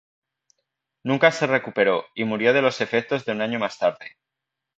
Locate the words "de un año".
3.23-3.59